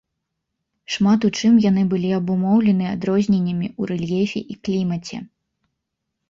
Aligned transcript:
Шмат 0.93 1.27
у 1.27 1.29
чым 1.39 1.53
яны 1.65 1.83
былі 1.91 2.09
абумоўлены 2.19 2.87
адрозненнямі 2.95 3.67
ў 3.79 3.91
рэльефе 3.93 4.41
і 4.55 4.57
клімаце. 4.65 5.17